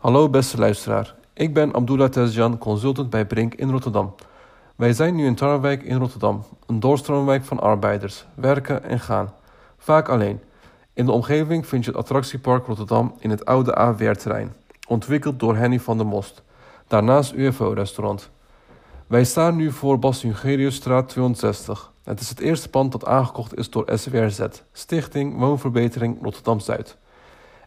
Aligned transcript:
Hallo 0.00 0.28
beste 0.28 0.58
luisteraar, 0.58 1.14
ik 1.32 1.54
ben 1.54 1.74
Abdullah 1.74 2.08
Tezjan, 2.08 2.58
consultant 2.58 3.10
bij 3.10 3.26
Brink 3.26 3.54
in 3.54 3.70
Rotterdam. 3.70 4.14
Wij 4.76 4.92
zijn 4.92 5.14
nu 5.14 5.26
in 5.26 5.34
Tarwijk 5.34 5.82
in 5.82 5.98
Rotterdam, 5.98 6.44
een 6.66 6.80
doorstroomwijk 6.80 7.44
van 7.44 7.60
arbeiders, 7.60 8.24
werken 8.34 8.84
en 8.84 9.00
gaan. 9.00 9.32
Vaak 9.78 10.08
alleen. 10.08 10.40
In 10.92 11.04
de 11.04 11.12
omgeving 11.12 11.66
vind 11.66 11.84
je 11.84 11.90
het 11.90 12.00
attractiepark 12.00 12.66
Rotterdam 12.66 13.14
in 13.18 13.30
het 13.30 13.44
oude 13.44 13.74
AWR-terrein, 13.74 14.52
ontwikkeld 14.88 15.40
door 15.40 15.56
Henny 15.56 15.80
van 15.80 15.96
der 15.96 16.06
Most. 16.06 16.42
Daarnaast 16.86 17.32
UFO-restaurant. 17.32 18.30
Wij 19.06 19.24
staan 19.24 19.56
nu 19.56 19.72
voor 19.72 19.98
Bas 19.98 20.22
Jungeriusstraat 20.22 21.08
260. 21.08 21.92
Het 22.04 22.20
is 22.20 22.28
het 22.28 22.40
eerste 22.40 22.68
pand 22.68 22.92
dat 22.92 23.06
aangekocht 23.06 23.58
is 23.58 23.70
door 23.70 23.90
SWRZ, 23.94 24.40
Stichting 24.72 25.38
Woonverbetering 25.38 26.18
Rotterdam-Zuid. 26.22 26.96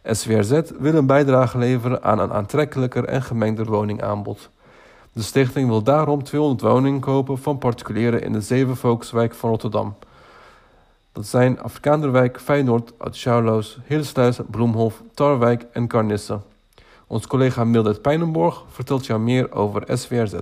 SWRZ 0.04 0.60
wil 0.78 0.94
een 0.94 1.06
bijdrage 1.06 1.58
leveren 1.58 2.02
aan 2.02 2.18
een 2.18 2.32
aantrekkelijker 2.32 3.04
en 3.04 3.22
gemengder 3.22 3.66
woningaanbod. 3.66 4.50
De 5.12 5.22
stichting 5.22 5.68
wil 5.68 5.82
daarom 5.82 6.22
200 6.22 6.60
woningen 6.60 7.00
kopen 7.00 7.38
van 7.38 7.58
particulieren 7.58 8.22
in 8.22 8.32
de 8.32 8.40
Zevenvolkswijk 8.40 9.34
van 9.34 9.50
Rotterdam. 9.50 9.94
Dat 11.12 11.26
zijn 11.26 11.60
Afrikaanderwijk, 11.60 12.40
Feyenoord, 12.40 12.92
Oud-Schouwloos, 12.98 13.78
Hillesluis, 13.86 14.38
Bloemhof, 14.50 15.02
Tarwijk 15.14 15.66
en 15.72 15.86
Carnisse. 15.86 16.40
Ons 17.06 17.26
collega 17.26 17.64
Mildred 17.64 18.02
Pijnenborg 18.02 18.64
vertelt 18.68 19.06
jou 19.06 19.20
meer 19.20 19.52
over 19.52 19.98
SWRZ. 19.98 20.32
Uh, 20.32 20.40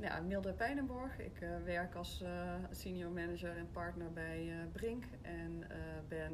ja, 0.00 0.20
Milde 0.28 0.52
Pijnenborg. 0.52 1.18
Ik 1.18 1.40
uh, 1.42 1.48
werk 1.64 1.94
als 1.94 2.22
senior 2.70 3.10
manager 3.10 3.56
en 3.56 3.68
partner 3.72 4.06
bij 4.14 4.52
Brink. 4.72 5.04
En 5.22 5.64
ben 6.08 6.32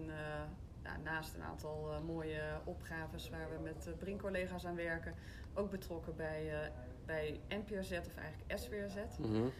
nou, 0.86 1.02
naast 1.02 1.34
een 1.34 1.42
aantal 1.42 2.02
mooie 2.06 2.42
opgaves 2.64 3.30
waar 3.30 3.48
we 3.50 3.62
met 3.62 3.98
Brink-collega's 3.98 4.66
aan 4.66 4.76
werken, 4.76 5.14
ook 5.54 5.70
betrokken 5.70 6.16
bij, 6.16 6.72
bij 7.04 7.40
NPRZ 7.48 7.90
of 7.90 8.16
eigenlijk 8.16 8.58
SWRZ. 8.58 9.18
Mm 9.18 9.24
-hmm. 9.24 9.52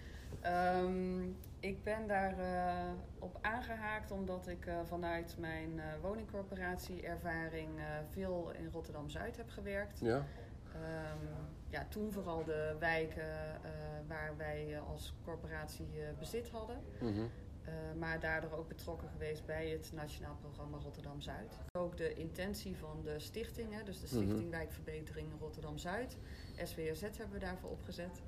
um, 0.85 1.37
ik 1.61 1.85
ben 1.85 2.07
daar 2.07 2.35
op 3.19 3.39
aangehaakt 3.41 4.11
omdat 4.11 4.49
ik 4.49 4.69
vanuit 4.85 5.37
mijn 5.39 5.81
woningcorporatie 6.01 7.03
ervaring 7.03 7.71
veel 8.11 8.51
in 8.59 8.69
Rotterdam-Zuid 8.73 9.37
heb 9.37 9.51
gewerkt. 9.51 9.99
Ja. 10.01 10.17
Um, 10.75 11.47
ja, 11.69 11.87
toen 11.89 12.13
vooral 12.13 12.45
de 12.45 12.77
wijken 12.79 13.23
uh, 13.65 13.71
waar 14.09 14.37
wij 14.37 14.81
als 14.81 15.15
corporatie 15.25 15.89
uh, 15.95 16.19
bezit 16.19 16.49
hadden. 16.51 16.77
Mm 17.01 17.15
-hmm. 17.15 17.31
Uh, 17.69 17.99
maar 17.99 18.21
daardoor 18.21 18.53
ook 18.53 18.69
betrokken 18.69 19.09
geweest 19.09 19.47
bij 19.47 19.69
het 19.69 19.91
Nationaal 19.95 20.37
Programma 20.41 20.79
Rotterdam 20.79 21.21
Zuid. 21.21 21.59
Ook 21.79 21.97
de 21.97 22.15
intentie 22.15 22.77
van 22.77 23.03
de 23.03 23.19
stichtingen, 23.19 23.85
dus 23.85 24.01
de 24.01 24.07
Stichting 24.07 24.33
mm 24.33 24.41
-hmm. 24.41 24.51
Wijkverbetering 24.51 25.29
Rotterdam 25.41 25.79
Zuid, 25.79 26.17
SWRZ 26.63 27.01
hebben 27.01 27.31
we 27.31 27.39
daarvoor 27.39 27.71
opgezet. 27.71 28.23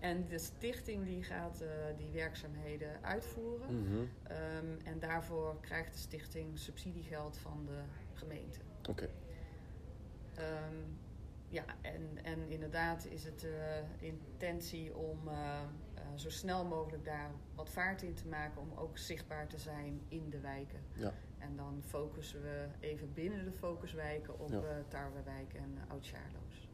En 0.00 0.28
de 0.28 0.38
stichting 0.38 1.04
die 1.04 1.22
gaat 1.22 1.64
die 1.96 2.10
werkzaamheden 2.10 3.04
uitvoeren. 3.04 3.74
Mm 3.74 3.86
-hmm. 3.86 4.00
um, 4.00 4.78
en 4.84 4.98
daarvoor 4.98 5.60
krijgt 5.60 5.92
de 5.92 5.98
stichting 5.98 6.58
subsidiegeld 6.58 7.38
van 7.38 7.64
de 7.66 7.80
gemeente. 8.14 8.58
Oké. 8.88 8.90
Okay. 8.90 9.08
Um, 10.68 10.98
ja, 11.48 11.64
en, 11.80 12.18
en 12.22 12.50
inderdaad 12.50 13.06
is 13.06 13.24
het 13.24 13.44
uh, 13.44 13.52
intentie 14.08 14.96
om 14.96 15.18
zo 16.18 16.30
snel 16.30 16.64
mogelijk 16.64 17.04
daar 17.04 17.30
wat 17.54 17.70
vaart 17.70 18.02
in 18.02 18.14
te 18.14 18.26
maken 18.26 18.60
om 18.60 18.72
ook 18.76 18.98
zichtbaar 18.98 19.46
te 19.46 19.58
zijn 19.58 20.00
in 20.08 20.30
de 20.30 20.40
wijken. 20.40 20.80
Ja. 20.92 21.12
En 21.38 21.56
dan 21.56 21.82
focussen 21.86 22.42
we 22.42 22.66
even 22.80 23.12
binnen 23.12 23.44
de 23.44 23.52
focuswijken 23.52 24.40
op 24.40 24.50
Ja. 24.50 24.60
Tarwewijk 24.88 25.54
en 25.54 25.78
Oud-Sjaarloos. 25.88 26.68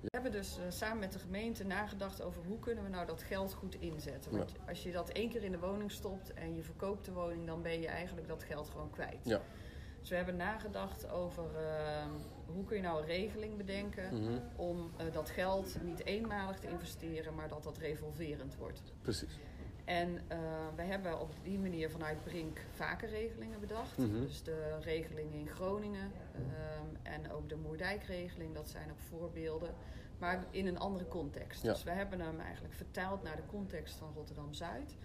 We 0.00 0.08
hebben 0.10 0.32
dus 0.32 0.58
samen 0.68 0.98
met 0.98 1.12
de 1.12 1.18
gemeente 1.18 1.64
nagedacht 1.64 2.22
over 2.22 2.42
hoe 2.44 2.58
kunnen 2.58 2.84
we 2.84 2.90
nou 2.90 3.06
dat 3.06 3.22
geld 3.22 3.54
goed 3.54 3.74
inzetten. 3.74 4.36
Want 4.36 4.52
als 4.68 4.82
je 4.82 4.92
dat 4.92 5.10
één 5.10 5.30
keer 5.30 5.42
in 5.42 5.52
de 5.52 5.58
woning 5.58 5.90
stopt 5.90 6.34
en 6.34 6.54
je 6.54 6.62
verkoopt 6.62 7.04
de 7.04 7.12
woning, 7.12 7.46
dan 7.46 7.62
ben 7.62 7.80
je 7.80 7.86
eigenlijk 7.86 8.28
dat 8.28 8.42
geld 8.42 8.70
gewoon 8.70 8.90
kwijt. 8.90 9.24
Ja. 9.24 9.40
Dus 10.00 10.08
we 10.08 10.16
hebben 10.16 10.36
nagedacht 10.36 11.10
over 11.10 11.44
uh, 11.44 12.04
hoe 12.54 12.64
kun 12.64 12.76
je 12.76 12.82
nou 12.82 13.00
een 13.00 13.06
regeling 13.06 13.56
bedenken 13.56 14.14
Mm 14.14 14.26
-hmm. 14.26 14.40
om 14.56 14.90
uh, 15.00 15.12
dat 15.12 15.30
geld 15.30 15.76
niet 15.82 16.04
eenmalig 16.04 16.58
te 16.58 16.68
investeren, 16.68 17.34
maar 17.34 17.48
dat 17.48 17.62
dat 17.62 17.78
revolverend 17.78 18.56
wordt. 18.56 18.92
Precies. 19.02 19.38
En 19.84 20.08
uh, 20.08 20.38
we 20.76 20.82
hebben 20.82 21.20
op 21.20 21.34
die 21.42 21.58
manier 21.58 21.90
vanuit 21.90 22.24
Brink 22.24 22.60
vaker 22.70 23.08
regelingen 23.08 23.60
bedacht. 23.60 23.98
Mm 23.98 24.10
-hmm. 24.10 24.20
Dus 24.20 24.42
de 24.42 24.78
regeling 24.80 25.34
in 25.34 25.48
Groningen 25.48 26.12
um, 26.36 26.96
en 27.02 27.32
ook 27.32 27.48
de 27.48 27.56
Moerdijkregeling, 27.56 28.54
dat 28.54 28.68
zijn 28.68 28.90
ook 28.90 29.00
voorbeelden. 29.00 29.74
Maar 30.18 30.44
in 30.50 30.66
een 30.66 30.78
andere 30.78 31.08
context. 31.08 31.62
Ja. 31.62 31.72
Dus 31.72 31.82
we 31.82 31.90
hebben 31.90 32.20
hem 32.20 32.40
eigenlijk 32.40 32.74
vertaald 32.74 33.22
naar 33.22 33.36
de 33.36 33.46
context 33.46 33.94
van 33.94 34.12
Rotterdam-Zuid. 34.14 34.96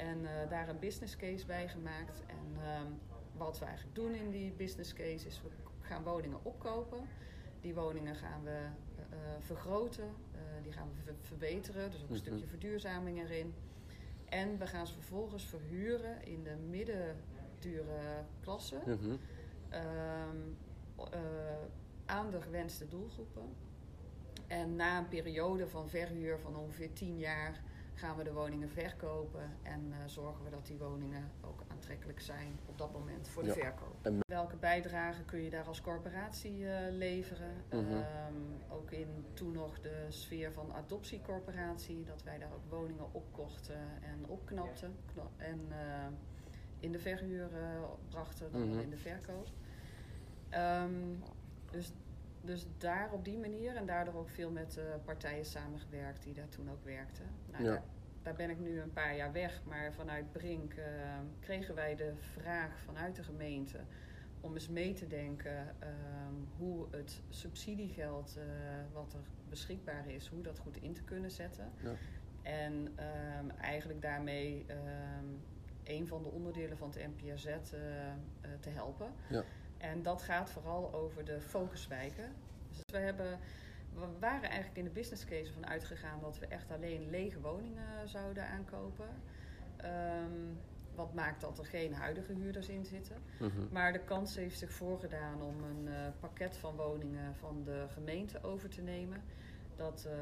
En 0.00 0.18
uh, 0.22 0.50
daar 0.50 0.68
een 0.68 0.78
business 0.78 1.16
case 1.16 1.46
bij 1.46 1.68
gemaakt. 1.68 2.22
En 2.26 2.56
um, 2.86 2.98
wat 3.36 3.58
we 3.58 3.64
eigenlijk 3.64 3.94
doen 3.96 4.14
in 4.14 4.30
die 4.30 4.52
business 4.52 4.92
case 4.92 5.26
is 5.26 5.42
we 5.42 5.48
gaan 5.80 6.02
woningen 6.02 6.38
opkopen. 6.44 6.98
Die 7.60 7.74
woningen 7.74 8.16
gaan 8.16 8.42
we 8.44 8.66
uh, 9.10 9.16
vergroten, 9.38 10.04
uh, 10.34 10.40
die 10.62 10.72
gaan 10.72 10.88
we 10.88 11.02
ver 11.02 11.14
verbeteren, 11.22 11.90
dus 11.90 12.02
ook 12.02 12.08
een 12.08 12.14
Mhm. 12.14 12.24
stukje 12.24 12.46
verduurzaming 12.46 13.18
erin. 13.18 13.54
En 14.28 14.58
we 14.58 14.66
gaan 14.66 14.86
ze 14.86 14.92
vervolgens 14.94 15.44
verhuren 15.46 16.24
in 16.24 16.42
de 16.42 16.56
middendure 16.68 18.24
klasse 18.40 18.78
Mhm. 18.86 19.16
uh, 19.70 19.78
aan 22.06 22.30
de 22.30 22.40
gewenste 22.42 22.88
doelgroepen. 22.88 23.54
En 24.46 24.76
na 24.76 24.98
een 24.98 25.08
periode 25.08 25.68
van 25.68 25.88
verhuur 25.88 26.38
van 26.38 26.56
ongeveer 26.56 26.92
10 26.92 27.18
jaar 27.18 27.60
gaan 28.00 28.16
we 28.16 28.24
de 28.24 28.32
woningen 28.32 28.68
verkopen 28.70 29.50
en 29.62 29.86
uh, 29.88 29.96
zorgen 30.06 30.44
we 30.44 30.50
dat 30.50 30.66
die 30.66 30.78
woningen 30.78 31.30
ook 31.40 31.62
aantrekkelijk 31.68 32.20
zijn 32.20 32.58
op 32.66 32.78
dat 32.78 32.92
moment 32.92 33.28
voor 33.28 33.42
de 33.42 33.48
Ja. 33.48 33.54
verkoop. 33.54 33.96
En- 34.02 34.18
Welke 34.26 34.56
bijdrage 34.56 35.24
kun 35.24 35.40
je 35.42 35.50
daar 35.50 35.64
als 35.66 35.80
corporatie 35.80 36.58
uh, 36.58 36.76
leveren? 36.90 37.52
Mhm. 37.70 37.78
Um, 37.92 38.60
ook 38.68 38.90
in 38.90 39.24
toen 39.34 39.52
nog 39.52 39.80
de 39.80 40.06
sfeer 40.08 40.52
van 40.52 40.72
adoptiecorporatie, 40.72 42.04
dat 42.04 42.22
wij 42.22 42.38
daar 42.38 42.52
ook 42.52 42.64
woningen 42.68 43.14
opkochten 43.14 44.02
en 44.02 44.24
opknapten 44.28 44.96
kna- 45.12 45.30
en 45.36 45.60
uh, 45.68 45.76
in 46.78 46.92
de 46.92 46.98
verhuur 46.98 47.50
uh, 47.52 47.84
brachten 48.08 48.52
dan 48.52 48.68
Mhm. 48.68 48.78
in 48.80 48.90
de 48.90 48.96
verkoop. 48.96 49.48
Um, 50.54 51.22
dus, 51.70 51.92
dus 52.40 52.66
daar 52.78 53.12
op 53.12 53.24
die 53.24 53.38
manier 53.38 53.76
en 53.76 53.86
daardoor 53.86 54.14
ook 54.14 54.28
veel 54.28 54.50
met 54.50 54.76
uh, 54.76 54.84
partijen 55.04 55.44
samengewerkt 55.44 56.22
die 56.22 56.34
daar 56.34 56.48
toen 56.48 56.70
ook 56.70 56.84
werkten. 56.84 57.24
Nou, 57.50 57.64
Ja. 57.64 57.70
daar, 57.70 57.82
daar 58.22 58.34
ben 58.34 58.50
ik 58.50 58.58
nu 58.58 58.80
een 58.80 58.92
paar 58.92 59.16
jaar 59.16 59.32
weg, 59.32 59.62
maar 59.64 59.92
vanuit 59.92 60.32
Brink 60.32 60.74
uh, 60.74 60.84
kregen 61.40 61.74
wij 61.74 61.96
de 61.96 62.12
vraag 62.16 62.78
vanuit 62.84 63.16
de 63.16 63.22
gemeente 63.22 63.78
om 64.40 64.52
eens 64.54 64.68
mee 64.68 64.92
te 64.92 65.06
denken 65.06 65.58
um, 65.82 66.48
hoe 66.56 66.86
het 66.90 67.22
subsidiegeld 67.28 68.36
uh, 68.38 68.44
wat 68.92 69.12
er 69.12 69.20
beschikbaar 69.48 70.08
is, 70.08 70.26
hoe 70.28 70.42
dat 70.42 70.58
goed 70.58 70.76
in 70.76 70.92
te 70.92 71.02
kunnen 71.02 71.30
zetten. 71.30 71.70
Ja. 71.82 71.92
En 72.42 72.72
um, 73.38 73.50
eigenlijk 73.50 74.02
daarmee 74.02 74.66
um, 74.68 75.40
een 75.84 76.06
van 76.06 76.22
de 76.22 76.28
onderdelen 76.28 76.76
van 76.76 76.90
het 76.90 77.06
NPRZ 77.16 77.44
te 78.60 78.70
helpen. 78.70 79.12
Ja. 79.28 79.44
En 79.80 80.02
dat 80.02 80.22
gaat 80.22 80.50
vooral 80.50 80.94
over 80.94 81.24
de 81.24 81.40
focuswijken. 81.40 82.32
Dus 82.68 82.80
we, 82.86 82.98
hebben, 82.98 83.38
we 83.94 84.06
waren 84.18 84.48
eigenlijk 84.48 84.76
in 84.76 84.84
de 84.84 84.90
business 84.90 85.24
case 85.24 85.52
van 85.52 85.66
uitgegaan 85.66 86.20
dat 86.20 86.38
we 86.38 86.46
echt 86.46 86.70
alleen 86.70 87.10
lege 87.10 87.40
woningen 87.40 88.08
zouden 88.08 88.46
aankopen. 88.46 89.08
Um, 89.84 90.58
wat 90.94 91.14
maakt 91.14 91.40
dat 91.40 91.58
er 91.58 91.64
geen 91.64 91.94
huidige 91.94 92.32
huurders 92.32 92.68
in 92.68 92.84
zitten. 92.84 93.16
Mm 93.38 93.50
-hmm. 93.50 93.68
Maar 93.70 93.92
de 93.92 94.04
kans 94.04 94.36
heeft 94.36 94.58
zich 94.58 94.72
voorgedaan 94.72 95.42
om 95.42 95.62
een 95.62 95.86
uh, 95.86 95.94
pakket 96.20 96.56
van 96.56 96.76
woningen 96.76 97.34
van 97.34 97.62
de 97.64 97.86
gemeente 97.88 98.42
over 98.42 98.68
te 98.68 98.82
nemen. 98.82 99.22
Dat 99.76 100.06
uh, 100.06 100.12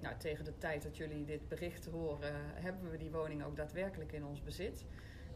nou, 0.00 0.16
tegen 0.18 0.44
de 0.44 0.58
tijd 0.58 0.82
dat 0.82 0.96
jullie 0.96 1.24
dit 1.24 1.48
bericht 1.48 1.86
horen, 1.86 2.34
hebben 2.54 2.90
we 2.90 2.96
die 2.96 3.10
woning 3.10 3.44
ook 3.44 3.56
daadwerkelijk 3.56 4.12
in 4.12 4.24
ons 4.24 4.42
bezit. 4.42 4.84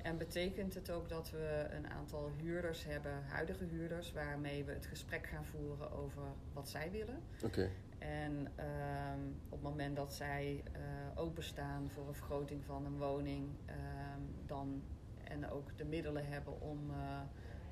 En 0.06 0.18
betekent 0.18 0.74
het 0.74 0.90
ook 0.90 1.08
dat 1.08 1.30
we 1.30 1.66
een 1.70 1.90
aantal 1.90 2.30
huurders 2.36 2.84
hebben, 2.84 3.24
huidige 3.24 3.64
huurders, 3.64 4.12
waarmee 4.12 4.64
we 4.64 4.72
het 4.72 4.86
gesprek 4.86 5.26
gaan 5.26 5.44
voeren 5.44 5.92
over 5.92 6.22
wat 6.52 6.68
zij 6.68 6.90
willen. 6.90 7.22
Okay. 7.44 7.70
En 7.98 8.32
um, 8.32 9.36
op 9.48 9.50
het 9.50 9.62
moment 9.62 9.96
dat 9.96 10.14
zij 10.14 10.62
uh, 10.72 11.20
openstaan 11.20 11.90
voor 11.90 12.08
een 12.08 12.14
vergroting 12.14 12.64
van 12.64 12.84
een 12.84 12.98
woning, 12.98 13.48
um, 13.68 14.34
dan, 14.46 14.82
en 15.24 15.50
ook 15.50 15.78
de 15.78 15.84
middelen 15.84 16.26
hebben 16.26 16.60
om 16.60 16.90
uh, 16.90 17.20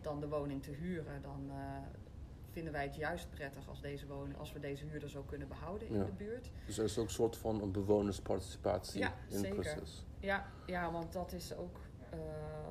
dan 0.00 0.20
de 0.20 0.28
woning 0.28 0.62
te 0.62 0.70
huren, 0.70 1.22
dan 1.22 1.44
uh, 1.48 1.54
vinden 2.50 2.72
wij 2.72 2.84
het 2.84 2.96
juist 2.96 3.30
prettig 3.30 3.68
als, 3.68 3.80
deze 3.80 4.06
woning, 4.06 4.38
als 4.38 4.52
we 4.52 4.58
deze 4.58 4.84
huurders 4.84 5.16
ook 5.16 5.26
kunnen 5.26 5.48
behouden 5.48 5.88
in 5.88 5.98
ja. 5.98 6.04
de 6.04 6.12
buurt. 6.12 6.50
Dus 6.66 6.78
er 6.78 6.84
is 6.84 6.98
ook 6.98 7.04
een 7.04 7.10
soort 7.10 7.36
van 7.36 7.62
een 7.62 7.72
bewonersparticipatie 7.72 9.00
ja, 9.00 9.14
in 9.28 9.38
zeker. 9.38 9.56
het 9.56 9.74
proces. 9.74 10.06
Ja, 10.20 10.46
ja, 10.66 10.92
want 10.92 11.12
dat 11.12 11.32
is 11.32 11.54
ook 11.54 11.78
uh, 12.16 12.22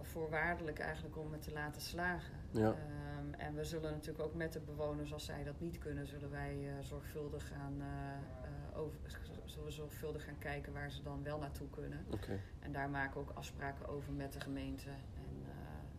voorwaardelijk 0.01 0.80
eigenlijk 0.80 1.18
om 1.18 1.31
het 1.31 1.42
te 1.42 1.54
laten 1.54 1.81
slagen. 1.81 2.34
Ja. 2.50 2.68
Um, 2.68 3.34
en 3.34 3.56
we 3.56 3.63
zullen 3.63 3.92
natuurlijk 3.92 4.25
ook 4.25 4.34
met 4.34 4.54
de 4.54 4.60
bewoners, 4.60 5.13
als 5.13 5.25
zij 5.25 5.44
dat 5.44 5.60
niet 5.60 5.78
kunnen, 5.78 6.07
zullen 6.07 6.31
wij 6.31 6.56
uh, 6.56 6.74
zorgvuldig 6.81 7.48
gaan, 7.48 7.74
uh, 7.81 8.80
over, 8.80 9.00
zullen 9.45 9.66
we 9.66 9.72
zorgvuldig 9.72 10.24
gaan 10.24 10.38
kijken 10.38 10.74
waar 10.74 10.92
ze 10.92 11.04
dan 11.04 11.24
wel 11.24 11.40
naartoe 11.40 11.69
kunnen. 11.69 12.06
Okay. 12.10 12.40
En 12.60 12.72
daar 12.72 12.90
maken 12.90 13.13
we 13.13 13.19
ook 13.19 13.38
afspraken 13.38 13.88
over 13.88 14.13
met 14.13 14.34
de 14.34 14.40
gemeente 14.40 14.90
en, 14.90 15.45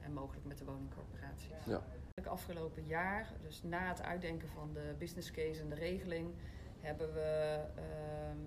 en 0.01 0.13
mogelijk 0.13 0.47
met 0.47 0.59
de 0.59 0.65
woningcorporaties. 0.65 1.65
Ja. 1.67 1.83
Afgelopen 2.25 2.87
jaar, 2.87 3.33
dus 3.43 3.63
na 3.63 3.89
het 3.89 4.03
uitdenken 4.03 4.49
van 4.49 4.73
de 4.73 4.95
business 4.99 5.31
case 5.31 5.61
en 5.61 5.69
de 5.69 5.75
regeling, 5.75 6.35
hebben 6.81 7.13
we 7.13 7.61
ehm, 7.75 8.39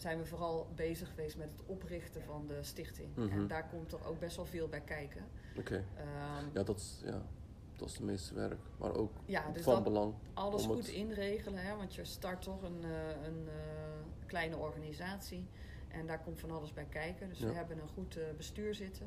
zijn 0.00 0.18
we 0.18 0.26
vooral 0.26 0.66
bezig 0.74 1.08
geweest 1.08 1.36
met 1.36 1.48
het 1.56 1.62
oprichten 1.66 2.22
van 2.22 2.46
de 2.46 2.62
stichting. 2.62 3.08
Mhm. 3.16 3.30
En 3.30 3.46
daar 3.46 3.68
komt 3.68 3.92
er 3.92 4.06
ook 4.06 4.18
best 4.18 4.36
wel 4.36 4.44
veel 4.46 4.68
bij 4.68 4.80
kijken. 4.80 5.24
Oké. 5.58 5.84
Ehm, 5.96 6.44
Ja, 6.52 6.62
dat 6.62 6.76
is, 6.78 7.00
ja, 7.04 7.22
dat 7.76 7.88
is 7.88 7.94
het 7.94 8.02
meeste 8.04 8.34
werk. 8.34 8.60
Maar 8.78 8.94
ook 8.94 9.12
ja, 9.26 9.50
dus 9.52 9.62
van 9.62 9.74
dat 9.74 9.84
belang. 9.84 10.14
alles 10.34 10.64
goed 10.66 10.76
het- 10.76 10.88
inregelen, 10.88 11.62
hè, 11.64 11.76
want 11.76 11.94
je 11.94 12.04
start 12.04 12.42
toch 12.42 12.62
een, 12.62 12.84
eh, 12.84 13.26
een 13.26 13.48
eh, 13.48 13.54
kleine 14.26 14.56
organisatie. 14.56 15.46
En 15.88 16.06
daar 16.06 16.20
komt 16.22 16.40
van 16.40 16.50
alles 16.50 16.72
bij 16.72 16.86
kijken. 16.90 17.28
Dus 17.28 17.38
Ja. 17.38 17.46
we 17.46 17.52
hebben 17.54 17.78
een 17.80 17.88
goed 17.88 18.16
eh, 18.16 18.24
bestuur 18.36 18.74
zitten. 18.74 19.06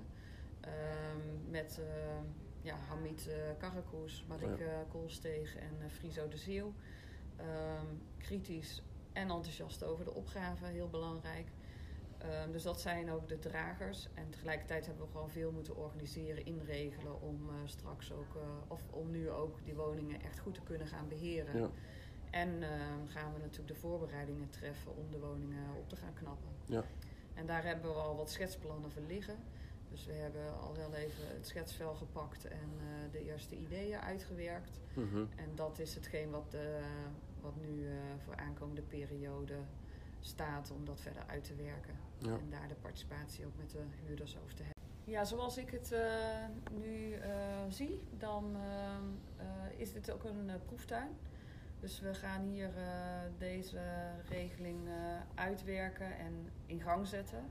Ehm, 0.62 1.50
met 1.50 1.80
eh, 1.80 2.16
ja, 2.62 2.76
Hamid 2.88 3.28
uh, 3.28 3.34
Karakoes, 3.58 4.26
Marike 4.28 4.70
Koolsteeg 4.92 5.56
en 5.56 5.90
Friso 5.90 6.28
de 6.28 6.38
Zeeuw. 6.38 6.74
Kritisch 8.18 8.82
en 9.14 9.30
enthousiast 9.30 9.84
over 9.84 10.06
de 10.06 10.14
opgave, 10.14 10.66
heel 10.66 10.90
belangrijk. 10.90 11.48
Ehm, 12.18 12.52
dus 12.52 12.64
dat 12.64 12.82
zijn 12.82 13.12
ook 13.12 13.30
de 13.30 13.40
dragers. 13.40 14.08
En 14.14 14.30
tegelijkertijd 14.30 14.86
hebben 14.86 15.06
we 15.06 15.12
gewoon 15.12 15.30
veel 15.30 15.52
moeten 15.52 15.78
organiseren, 15.78 16.46
inregelen 16.46 17.22
om 17.22 17.50
eh, 17.50 17.56
straks 17.66 18.12
ook, 18.12 18.36
eh, 18.36 18.42
of 18.68 18.82
om 18.90 19.12
nu 19.12 19.30
ook 19.30 19.64
die 19.64 19.76
woningen 19.76 20.22
echt 20.22 20.40
goed 20.40 20.54
te 20.54 20.62
kunnen 20.62 20.88
gaan 20.88 21.08
beheren. 21.08 21.60
Ja. 21.60 21.70
En 22.30 22.64
ehm, 22.64 23.08
gaan 23.08 23.34
we 23.34 23.40
natuurlijk 23.40 23.68
de 23.68 23.80
voorbereidingen 23.80 24.50
treffen 24.50 24.96
om 24.96 25.12
de 25.12 25.20
woningen 25.20 25.76
op 25.78 25.90
te 25.90 25.96
gaan 25.96 26.14
knappen. 26.14 26.50
Ja. 26.66 26.84
En 27.34 27.46
daar 27.46 27.64
hebben 27.64 27.94
we 27.94 28.00
al 28.00 28.16
wat 28.16 28.32
schetsplannen 28.32 28.92
voor 28.92 29.02
liggen. 29.08 29.36
Dus 29.92 30.06
we 30.06 30.14
hebben 30.14 30.60
al 30.60 30.76
wel 30.76 30.94
even 30.94 31.28
het 31.28 31.48
schetsvel 31.48 31.94
gepakt 31.94 32.48
en 32.48 32.70
eh, 32.80 33.12
de 33.12 33.26
eerste 33.26 33.56
ideeën 33.56 34.00
uitgewerkt. 34.00 34.80
Mhm. 34.94 35.26
En 35.36 35.56
dat 35.56 35.80
is 35.80 35.96
hetgeen 35.96 36.30
wat, 36.30 36.54
eh, 36.54 36.62
wat 37.42 37.56
nu 37.56 37.88
eh, 37.88 37.94
voor 38.24 38.36
aankomende 38.36 38.82
periode 38.82 39.56
staat 40.20 40.72
om 40.72 40.86
dat 40.86 41.02
verder 41.02 41.24
uit 41.28 41.44
te 41.44 41.56
werken. 41.56 41.96
Ja. 42.18 42.32
En 42.32 42.50
daar 42.50 42.68
de 42.68 42.76
participatie 42.76 43.46
ook 43.46 43.58
met 43.58 43.70
de 43.70 43.84
huurders 44.06 44.38
over 44.38 44.56
te 44.56 44.64
hebben. 44.64 44.82
Ja, 45.04 45.26
zoals 45.26 45.58
ik 45.58 45.70
het 45.70 45.96
nu 46.72 47.16
zie, 47.70 48.02
dan 48.18 48.56
is 49.78 49.94
dit 49.94 50.12
ook 50.12 50.24
een 50.24 50.52
proeftuin. 50.66 51.10
Dus 51.80 52.00
we 52.00 52.14
gaan 52.14 52.42
hier 52.42 52.70
deze 53.38 53.80
regeling 54.30 54.90
uitwerken 55.36 56.18
en 56.18 56.50
in 56.66 56.82
gang 56.82 57.08
zetten. 57.08 57.46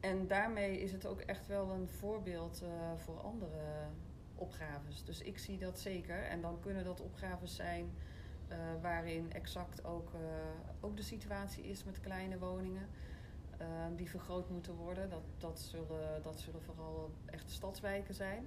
En 0.00 0.26
daarmee 0.26 0.80
is 0.80 0.92
het 0.92 1.06
ook 1.06 1.20
echt 1.20 1.46
wel 1.46 1.70
een 1.70 1.88
voorbeeld 1.88 2.62
eh, 2.62 2.68
voor 2.96 3.20
andere 3.20 3.86
opgaves. 4.34 5.04
Dus 5.04 5.20
ik 5.20 5.38
zie 5.38 5.58
dat 5.58 5.78
zeker. 5.78 6.22
En 6.22 6.40
dan 6.40 6.60
kunnen 6.60 6.84
dat 6.84 7.00
opgaves 7.00 7.56
zijn 7.56 7.90
eh, 8.48 8.58
waarin 8.82 9.32
exact 9.32 9.84
ook, 9.84 10.14
eh, 10.14 10.20
ook 10.80 10.96
de 10.96 11.02
situatie 11.02 11.64
is 11.64 11.84
met 11.84 12.00
kleine 12.00 12.38
woningen. 12.38 12.88
die 13.96 14.10
vergroot 14.10 14.50
moeten 14.50 14.74
worden. 14.74 15.10
Dat, 15.10 15.22
dat, 15.38 15.60
zullen, 15.60 16.22
dat 16.22 16.40
zullen 16.40 16.62
vooral 16.62 17.10
echt 17.26 17.50
stadswijken 17.50 18.14
zijn. 18.14 18.46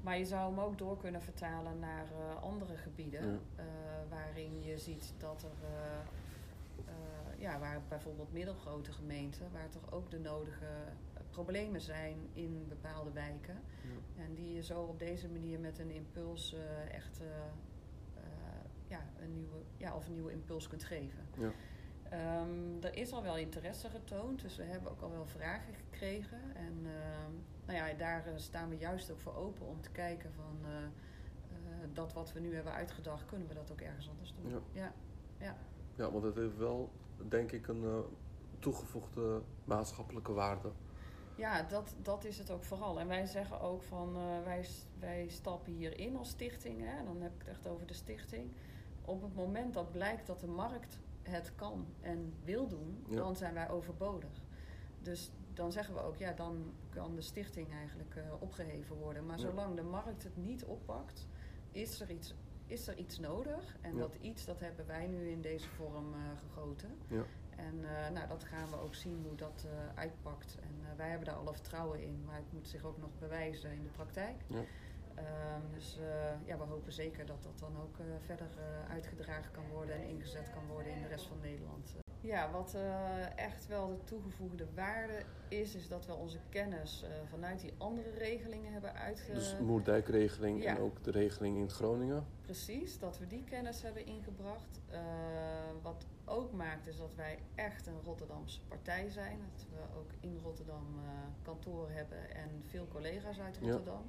Maar 0.00 0.18
je 0.18 0.24
zou 0.24 0.50
hem 0.50 0.60
ook 0.60 0.78
door 0.78 0.96
kunnen 0.96 1.22
vertalen 1.22 1.78
naar 1.78 2.06
andere 2.40 2.76
gebieden. 2.76 3.32
Ja. 3.32 3.64
waarin 4.08 4.62
je 4.62 4.78
ziet 4.78 5.14
dat 5.18 5.42
er, 5.42 5.68
ja, 7.44 7.58
waar 7.58 7.82
bijvoorbeeld 7.88 8.32
middelgrote 8.32 8.92
gemeenten, 8.92 9.52
waar 9.52 9.68
toch 9.68 9.92
ook 9.92 10.10
de 10.10 10.18
nodige 10.18 10.64
eh, 10.64 11.20
problemen 11.30 11.80
zijn 11.80 12.16
in 12.32 12.64
bepaalde 12.68 13.12
wijken. 13.12 13.60
Ja. 13.82 14.22
En 14.22 14.34
die 14.34 14.54
je 14.54 14.62
zo 14.62 14.82
op 14.82 14.98
deze 14.98 15.28
manier 15.28 15.60
met 15.60 15.78
een 15.78 15.90
impuls 15.90 16.54
eh, 16.54 16.94
echt 16.94 17.20
eh, 17.20 17.26
ja, 18.88 19.00
een 19.20 19.34
nieuwe, 19.34 19.56
ja, 19.76 19.96
of 19.96 20.06
een 20.06 20.12
nieuwe 20.12 20.32
impuls 20.32 20.68
kunt 20.68 20.84
geven. 20.84 21.26
Ja. 21.38 21.52
Ehm, 22.10 22.82
er 22.82 22.96
is 22.96 23.12
al 23.12 23.22
wel 23.22 23.36
interesse 23.36 23.88
getoond, 23.88 24.40
dus 24.40 24.56
we 24.56 24.62
hebben 24.62 24.90
ook 24.90 25.00
al 25.00 25.10
wel 25.10 25.26
vragen 25.26 25.74
gekregen. 25.74 26.40
En 26.54 26.86
ehm, 26.86 27.32
nou 27.66 27.78
ja, 27.78 27.94
daar 27.96 28.24
staan 28.34 28.68
we 28.68 28.76
juist 28.76 29.10
ook 29.10 29.20
voor 29.20 29.34
open 29.34 29.66
om 29.66 29.80
te 29.80 29.90
kijken 29.90 30.32
van 30.32 30.58
dat 31.92 32.12
wat 32.12 32.32
we 32.32 32.40
nu 32.40 32.54
hebben 32.54 32.72
uitgedacht, 32.72 33.26
kunnen 33.26 33.48
we 33.48 33.54
dat 33.54 33.70
ook 33.72 33.80
ergens 33.80 34.08
anders 34.08 34.34
doen. 34.34 34.62
Ja. 34.72 34.92
ja. 35.38 35.56
Ja, 35.96 36.10
want 36.10 36.24
het 36.24 36.34
heeft 36.34 36.56
wel, 36.56 36.92
denk 37.28 37.52
ik, 37.52 37.68
een 37.68 37.84
eh, 37.84 37.98
toegevoegde 38.58 39.42
maatschappelijke 39.64 40.32
waarde. 40.32 40.70
Ja, 41.36 41.62
dat, 41.62 41.94
dat 42.02 42.24
is 42.24 42.38
het 42.38 42.50
ook 42.50 42.64
vooral. 42.64 42.98
En 43.00 43.06
wij 43.08 43.26
zeggen 43.26 43.60
ook 43.60 43.82
van 43.82 44.16
eh, 44.16 44.42
wij, 44.44 44.66
wij 44.98 45.28
stappen 45.28 45.72
hierin 45.72 46.16
als 46.16 46.28
stichting. 46.28 46.80
Hè, 46.80 47.04
dan 47.04 47.20
heb 47.20 47.32
ik 47.34 47.38
het 47.38 47.48
echt 47.48 47.66
over 47.68 47.86
de 47.86 47.94
stichting. 47.94 48.50
Op 49.04 49.22
het 49.22 49.34
moment 49.34 49.74
dat 49.74 49.92
blijkt 49.92 50.26
dat 50.26 50.40
de 50.40 50.46
markt 50.46 50.98
het 51.22 51.52
kan 51.54 51.86
en 52.00 52.34
wil 52.44 52.66
doen, 52.68 53.04
Ja. 53.08 53.16
dan 53.16 53.36
zijn 53.36 53.54
wij 53.54 53.70
overbodig. 53.70 54.42
Dus 55.02 55.30
dan 55.54 55.72
zeggen 55.72 55.94
we 55.94 56.00
ook, 56.00 56.16
ja, 56.16 56.32
dan 56.32 56.72
kan 56.88 57.14
de 57.14 57.22
stichting 57.22 57.72
eigenlijk 57.72 58.14
eh, 58.16 58.22
opgeheven 58.38 58.96
worden. 58.96 59.26
Maar 59.26 59.38
Ja. 59.38 59.42
zolang 59.48 59.76
de 59.76 59.82
markt 59.82 60.22
het 60.22 60.36
niet 60.36 60.64
oppakt, 60.64 61.26
is 61.70 62.00
er 62.00 62.10
iets, 62.10 62.34
is 62.66 62.86
er 62.86 62.96
iets 62.96 63.18
nodig. 63.18 63.76
En 63.80 63.94
Ja. 63.94 64.00
dat 64.00 64.14
iets, 64.20 64.44
dat 64.44 64.60
hebben 64.60 64.86
wij 64.86 65.06
nu 65.06 65.28
in 65.28 65.40
deze 65.40 65.68
vorm 65.68 66.12
eh, 66.14 66.20
gegoten. 66.38 66.98
Ja. 67.08 67.22
En 67.56 67.84
eh, 67.84 68.10
nou, 68.10 68.28
dat 68.28 68.44
gaan 68.44 68.70
we 68.70 68.76
ook 68.80 68.94
zien 68.94 69.24
hoe 69.28 69.36
dat 69.36 69.66
eh, 69.66 69.98
uitpakt. 70.00 70.58
En 70.62 70.96
wij 70.96 71.08
hebben 71.08 71.26
daar 71.26 71.36
alle 71.36 71.52
vertrouwen 71.52 72.02
in, 72.02 72.22
maar 72.24 72.36
het 72.36 72.52
moet 72.52 72.68
zich 72.68 72.84
ook 72.84 72.98
nog 72.98 73.10
bewijzen 73.18 73.72
in 73.72 73.82
de 73.82 73.88
praktijk. 73.88 74.36
Ja. 74.46 74.64
Ehm, 75.14 75.60
dus 75.72 75.98
ja, 76.44 76.58
we 76.58 76.64
hopen 76.64 76.92
zeker 76.92 77.26
dat 77.26 77.42
dat 77.42 77.58
dan 77.58 77.76
ook 77.76 77.96
verder 78.18 78.48
uitgedragen 78.88 79.52
kan 79.52 79.68
worden 79.68 79.94
en 79.96 80.08
ingezet 80.08 80.50
kan 80.50 80.66
worden 80.66 80.92
in 80.92 81.02
de 81.02 81.08
rest 81.08 81.26
van 81.26 81.40
Nederland. 81.40 81.94
Ja, 82.24 82.50
wat 82.50 82.74
eh, 82.74 83.38
echt 83.38 83.66
wel 83.66 83.88
de 83.88 84.04
toegevoegde 84.04 84.66
waarde 84.74 85.22
is, 85.48 85.74
is 85.74 85.88
dat 85.88 86.06
we 86.06 86.12
onze 86.12 86.38
kennis 86.48 87.02
eh, 87.02 87.10
vanuit 87.30 87.60
die 87.60 87.72
andere 87.78 88.10
regelingen 88.10 88.72
hebben 88.72 88.94
uitge... 88.94 89.32
Dus 89.32 89.56
Moerdijkregeling 89.60 90.62
Ja. 90.62 90.76
en 90.76 90.78
ook 90.78 91.02
de 91.02 91.10
regeling 91.10 91.56
in 91.56 91.70
Groningen. 91.70 92.26
Precies, 92.40 92.98
dat 92.98 93.18
we 93.18 93.26
die 93.26 93.44
kennis 93.44 93.82
hebben 93.82 94.06
ingebracht. 94.06 94.80
Eh, 94.90 95.00
wat 95.82 96.06
ook 96.24 96.52
maakt 96.52 96.86
is 96.86 96.96
dat 96.96 97.14
wij 97.14 97.38
echt 97.54 97.86
een 97.86 98.00
Rotterdamse 98.04 98.60
partij 98.68 99.10
zijn. 99.10 99.38
Dat 99.52 99.66
we 99.70 99.98
ook 99.98 100.10
in 100.20 100.38
Rotterdam 100.42 100.86
kantoren 101.42 101.94
hebben 101.94 102.34
en 102.34 102.62
veel 102.66 102.88
collega's 102.88 103.40
uit. 103.40 103.58
Rotterdam. 103.58 104.02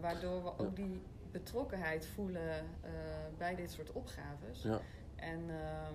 Waardoor 0.00 0.42
we 0.42 0.58
ook 0.58 0.76
die 0.76 1.02
betrokkenheid 1.30 2.06
voelen 2.06 2.66
bij 3.38 3.54
dit 3.54 3.70
soort 3.70 3.92
opgaves. 3.92 4.62
Ja. 4.62 4.80
En 5.16 5.50
ehm, 5.50 5.94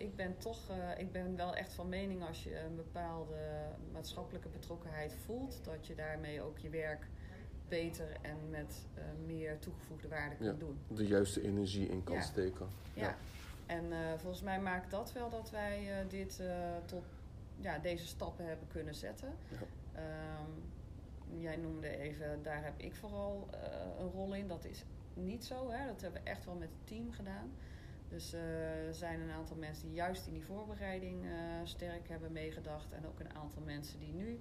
ik 0.00 0.16
ben 0.16 0.36
toch, 0.38 0.68
eh, 0.70 0.98
ik 0.98 1.12
ben 1.12 1.36
wel 1.36 1.54
echt 1.54 1.72
van 1.72 1.88
mening 1.88 2.22
als 2.26 2.42
je 2.42 2.58
een 2.58 2.76
bepaalde 2.76 3.68
maatschappelijke 3.92 4.48
betrokkenheid 4.48 5.14
voelt, 5.24 5.60
dat 5.64 5.86
je 5.86 5.94
daarmee 5.94 6.42
ook 6.42 6.58
je 6.58 6.68
werk 6.70 7.06
beter 7.68 8.16
en 8.22 8.50
met 8.50 8.86
eh, 8.94 9.02
meer 9.26 9.58
toegevoegde 9.58 10.08
waarde 10.08 10.36
kunt 10.36 10.60
Ja. 10.60 10.66
doen. 10.66 10.78
De 10.96 11.06
juiste 11.06 11.42
energie 11.42 11.88
in 11.88 12.04
kan 12.04 12.14
Ja. 12.14 12.20
steken. 12.20 12.66
Ja. 12.94 13.16
En 13.66 13.92
eh, 13.92 13.98
volgens 14.16 14.42
mij 14.42 14.60
maakt 14.60 14.90
dat 14.90 15.12
wel 15.12 15.30
dat 15.30 15.50
wij 15.50 16.04
dit 16.08 16.42
tot 16.84 17.04
ja, 17.56 17.78
deze 17.78 18.06
stappen 18.06 18.46
hebben 18.46 18.66
kunnen 18.68 18.94
zetten. 18.94 19.32
Ja. 19.48 19.56
Ehm, 20.00 21.40
jij 21.40 21.56
noemde 21.56 21.96
even, 21.98 22.42
daar 22.42 22.64
heb 22.64 22.74
ik 22.76 22.94
vooral 22.94 23.48
een 23.98 24.10
rol 24.10 24.34
in. 24.34 24.48
Dat 24.48 24.64
is 24.64 24.84
niet 25.14 25.44
zo, 25.44 25.70
hè? 25.70 25.86
dat 25.86 26.00
hebben 26.00 26.22
we 26.24 26.30
echt 26.30 26.44
wel 26.44 26.54
met 26.54 26.68
het 26.68 26.86
team 26.86 27.12
gedaan. 27.12 27.50
Dus 28.10 28.32
eh, 28.32 28.86
er 28.86 28.94
zijn 28.94 29.20
een 29.20 29.30
aantal 29.30 29.56
mensen 29.56 29.86
die 29.86 29.96
juist 29.96 30.26
in 30.26 30.32
die 30.32 30.44
voorbereiding 30.44 31.24
eh, 31.24 31.30
sterk 31.64 32.08
hebben 32.08 32.32
meegedacht. 32.32 32.92
En 32.92 33.06
ook 33.06 33.20
een 33.20 33.34
aantal 33.34 33.62
mensen 33.62 33.98
die 33.98 34.12
nu, 34.12 34.40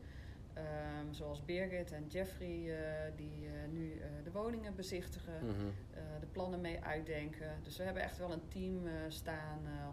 ehm, 0.53 1.11
zoals 1.11 1.45
Birgit 1.45 1.91
en 1.91 2.07
Jeffrey, 2.07 2.77
eh, 2.77 3.11
die 3.15 3.49
nu 3.71 4.01
de 4.23 4.31
woningen 4.31 4.75
bezichtigen, 4.75 5.45
Mhm. 5.45 5.69
de 6.19 6.25
plannen 6.31 6.61
mee 6.61 6.79
uitdenken. 6.83 7.51
Dus 7.63 7.77
we 7.77 7.83
hebben 7.83 8.03
echt 8.03 8.17
wel 8.17 8.31
een 8.31 8.47
team 8.47 8.81
staan 9.07 9.59